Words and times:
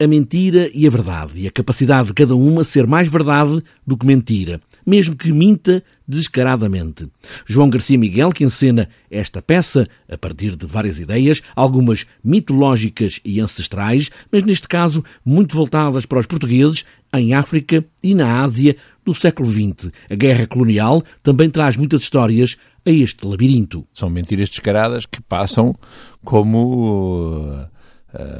a 0.00 0.06
mentira 0.06 0.70
e 0.72 0.86
a 0.86 0.90
verdade, 0.90 1.32
e 1.36 1.46
a 1.46 1.50
capacidade 1.50 2.08
de 2.08 2.14
cada 2.14 2.34
uma 2.34 2.64
ser 2.64 2.86
mais 2.86 3.06
verdade 3.06 3.62
do 3.86 3.98
que 3.98 4.06
mentira, 4.06 4.58
mesmo 4.86 5.14
que 5.14 5.30
minta 5.30 5.84
descaradamente. 6.08 7.06
João 7.46 7.68
Garcia 7.68 7.98
Miguel, 7.98 8.32
que 8.32 8.42
encena 8.42 8.88
esta 9.10 9.42
peça 9.42 9.86
a 10.10 10.16
partir 10.16 10.56
de 10.56 10.64
várias 10.64 10.98
ideias, 10.98 11.42
algumas 11.54 12.06
mitológicas 12.24 13.20
e 13.22 13.40
ancestrais, 13.40 14.10
mas 14.32 14.42
neste 14.42 14.66
caso 14.66 15.04
muito 15.22 15.54
voltadas 15.54 16.06
para 16.06 16.20
os 16.20 16.26
portugueses 16.26 16.86
em 17.14 17.34
África 17.34 17.84
e 18.02 18.14
na 18.14 18.42
Ásia 18.42 18.76
do 19.04 19.14
século 19.14 19.50
XX. 19.50 19.90
A 20.10 20.14
guerra 20.14 20.46
colonial 20.46 21.02
também 21.22 21.50
traz 21.50 21.76
muitas 21.76 22.00
histórias 22.00 22.56
a 22.86 22.90
este 22.90 23.26
labirinto. 23.26 23.86
São 23.92 24.08
mentiras 24.08 24.48
descaradas 24.48 25.04
que 25.04 25.20
passam 25.20 25.76
como 26.24 27.59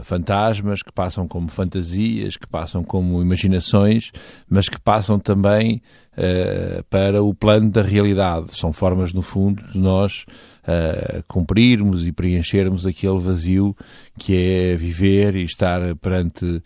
fantasmas, 0.02 0.82
que 0.82 0.92
passam 0.92 1.26
como 1.26 1.48
fantasias, 1.48 2.36
que 2.36 2.46
passam 2.46 2.82
como 2.82 3.20
imaginações, 3.20 4.10
mas 4.48 4.68
que 4.68 4.80
passam 4.80 5.18
também 5.18 5.82
uh, 6.16 6.82
para 6.84 7.22
o 7.22 7.34
plano 7.34 7.70
da 7.70 7.82
realidade. 7.82 8.56
São 8.56 8.72
formas, 8.72 9.12
no 9.12 9.22
fundo, 9.22 9.62
de 9.70 9.78
nós 9.78 10.24
uh, 10.62 11.22
cumprirmos 11.26 12.06
e 12.06 12.12
preenchermos 12.12 12.86
aquele 12.86 13.18
vazio 13.18 13.76
que 14.18 14.34
é 14.34 14.76
viver 14.76 15.36
e 15.36 15.42
estar 15.42 15.94
perante 15.96 16.62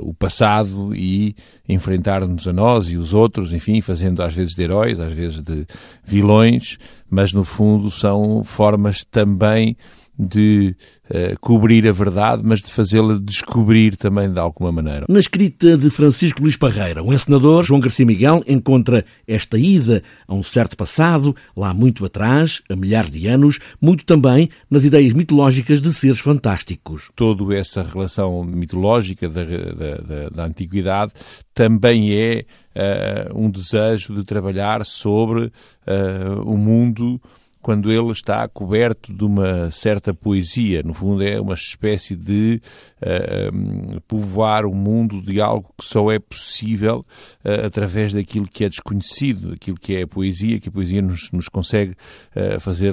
o 0.00 0.14
passado 0.14 0.94
e 0.94 1.34
enfrentar-nos 1.68 2.46
a 2.46 2.52
nós 2.52 2.88
e 2.88 2.96
os 2.96 3.12
outros, 3.12 3.52
enfim, 3.52 3.80
fazendo 3.80 4.22
às 4.22 4.34
vezes 4.34 4.54
de 4.54 4.62
heróis, 4.62 5.00
às 5.00 5.12
vezes 5.12 5.42
de 5.42 5.66
vilões, 6.04 6.78
mas 7.10 7.32
no 7.32 7.42
fundo 7.42 7.90
são 7.90 8.44
formas 8.44 9.04
também 9.04 9.76
de 10.18 10.76
uh, 11.10 11.38
cobrir 11.40 11.86
a 11.88 11.92
verdade, 11.92 12.42
mas 12.44 12.60
de 12.60 12.70
fazê-la 12.70 13.18
descobrir 13.20 13.96
também 13.96 14.32
de 14.32 14.38
alguma 14.38 14.70
maneira. 14.70 15.06
Na 15.08 15.18
escrita 15.18 15.76
de 15.76 15.90
Francisco 15.90 16.40
Luís 16.40 16.56
Parreira, 16.56 17.02
o 17.02 17.12
encenador 17.12 17.64
João 17.64 17.80
Garcia 17.80 18.06
Miguel 18.06 18.42
encontra 18.46 19.04
esta 19.26 19.58
ida 19.58 20.02
a 20.28 20.34
um 20.34 20.42
certo 20.42 20.76
passado, 20.76 21.34
lá 21.56 21.74
muito 21.74 22.04
atrás, 22.04 22.62
a 22.70 22.76
milhares 22.76 23.10
de 23.10 23.26
anos, 23.26 23.58
muito 23.80 24.04
também 24.04 24.48
nas 24.70 24.84
ideias 24.84 25.12
mitológicas 25.12 25.80
de 25.80 25.92
seres 25.92 26.20
fantásticos. 26.20 27.10
Toda 27.16 27.54
essa 27.54 27.82
relação 27.82 28.44
mitológica 28.44 29.28
da, 29.28 29.44
da, 29.44 29.96
da, 29.96 30.28
da 30.28 30.44
antiguidade 30.44 31.12
também 31.52 32.12
é 32.12 32.44
uh, 32.74 33.38
um 33.38 33.50
desejo 33.50 34.14
de 34.14 34.24
trabalhar 34.24 34.84
sobre 34.84 35.46
uh, 35.46 36.42
o 36.44 36.56
mundo 36.56 37.20
quando 37.64 37.90
ele 37.90 38.12
está 38.12 38.46
coberto 38.46 39.10
de 39.10 39.24
uma 39.24 39.70
certa 39.70 40.12
poesia. 40.12 40.82
No 40.82 40.92
fundo, 40.92 41.22
é 41.22 41.40
uma 41.40 41.54
espécie 41.54 42.14
de 42.14 42.60
uh, 43.00 44.00
povoar 44.02 44.66
o 44.66 44.74
mundo 44.74 45.22
de 45.22 45.40
algo 45.40 45.72
que 45.78 45.86
só 45.86 46.12
é 46.12 46.18
possível 46.18 47.02
uh, 47.42 47.66
através 47.66 48.12
daquilo 48.12 48.46
que 48.46 48.64
é 48.64 48.68
desconhecido, 48.68 49.52
daquilo 49.52 49.78
que 49.78 49.96
é 49.96 50.02
a 50.02 50.06
poesia, 50.06 50.60
que 50.60 50.68
a 50.68 50.72
poesia 50.72 51.00
nos, 51.00 51.32
nos 51.32 51.48
consegue 51.48 51.92
uh, 52.36 52.60
fazer 52.60 52.92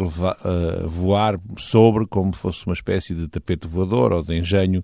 voar 0.88 1.38
sobre 1.58 2.08
como 2.08 2.34
se 2.34 2.40
fosse 2.40 2.66
uma 2.66 2.74
espécie 2.74 3.14
de 3.14 3.28
tapete 3.28 3.68
voador 3.68 4.14
ou 4.14 4.24
de 4.24 4.38
engenho 4.38 4.82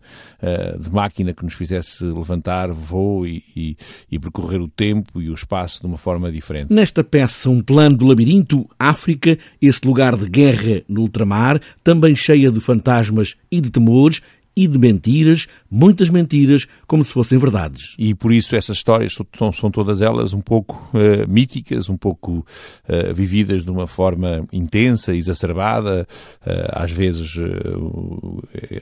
de 0.79 0.91
máquina 0.91 1.33
que 1.33 1.45
nos 1.45 1.53
fizesse 1.53 2.03
levantar 2.03 2.71
voo 2.71 3.25
e, 3.25 3.41
e, 3.55 3.77
e 4.11 4.19
percorrer 4.19 4.59
o 4.59 4.67
tempo 4.67 5.21
e 5.21 5.29
o 5.29 5.33
espaço 5.33 5.79
de 5.79 5.87
uma 5.87 5.97
forma 5.97 6.29
diferente. 6.29 6.73
Nesta 6.73 7.05
peça, 7.05 7.49
um 7.49 7.61
plano 7.61 7.95
do 7.95 8.05
labirinto, 8.05 8.67
África, 8.77 9.37
esse 9.61 9.76
esse 9.77 9.87
lugar 9.87 10.15
de 10.15 10.27
guerra 10.27 10.81
no 10.89 11.01
ultramar, 11.01 11.61
também 11.83 12.15
cheia 12.15 12.51
de 12.51 12.59
fantasmas 12.59 13.35
e 13.51 13.61
de 13.61 13.69
temores, 13.69 14.21
e 14.57 14.65
de 14.65 14.79
mentiras, 14.79 15.47
muitas 15.69 16.09
mentiras, 16.09 16.65
como 16.87 17.05
se 17.05 17.13
fossem 17.13 17.37
verdades. 17.37 17.93
E 17.99 18.15
por 18.15 18.33
isso 18.33 18.55
essas 18.55 18.77
histórias 18.77 19.15
são, 19.37 19.53
são 19.53 19.69
todas 19.69 20.01
elas 20.01 20.33
um 20.33 20.41
pouco 20.41 20.89
uh, 20.95 21.31
míticas, 21.31 21.87
um 21.89 21.95
pouco 21.95 22.43
uh, 22.89 23.13
vividas 23.13 23.63
de 23.63 23.69
uma 23.69 23.85
forma 23.85 24.47
intensa, 24.51 25.15
exacerbada, 25.15 26.07
uh, 26.41 26.49
às 26.71 26.89
vezes 26.89 27.35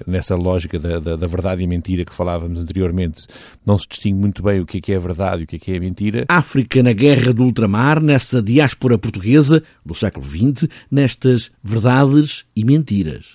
nessa 0.08 0.35
lógica 0.35 0.80
da, 0.80 0.97
da, 1.00 1.16
da, 1.18 1.28
verdade 1.28 1.62
e 1.62 1.68
mentira 1.68 2.06
que 2.06 2.14
falávamos 2.14 2.58
anteriormente, 2.58 3.28
não 3.66 3.78
se 3.78 3.85
distingue 3.90 4.18
muito 4.18 4.41
bem 4.41 4.62
o 4.62 4.66
que 4.66 4.78
é, 4.78 4.81
que 4.81 4.94
é 4.94 5.00
verdade 5.00 5.41
e 5.41 5.44
o 5.44 5.47
que 5.47 5.58
é, 5.58 5.59
que 5.59 5.72
é 5.74 5.80
mentira. 5.80 6.25
África 6.30 6.81
na 6.81 6.94
guerra 6.94 7.34
do 7.34 7.44
ultramar, 7.44 8.02
nessa 8.02 8.41
diáspora 8.41 8.97
portuguesa 8.97 9.62
do 9.85 9.94
século 9.94 10.25
XX, 10.25 10.69
nestas 10.90 11.52
verdades 11.62 12.46
e 12.56 12.64
mentiras. 12.64 13.34